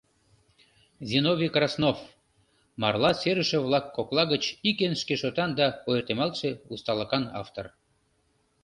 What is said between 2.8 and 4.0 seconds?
марла серыше-влак